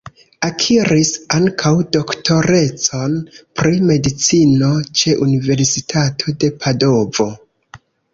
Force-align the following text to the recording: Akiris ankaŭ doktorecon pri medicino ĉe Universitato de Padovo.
Akiris 0.45 1.09
ankaŭ 1.35 1.73
doktorecon 1.97 3.17
pri 3.59 3.81
medicino 3.89 4.71
ĉe 5.03 5.13
Universitato 5.27 6.35
de 6.45 6.51
Padovo. 6.65 7.29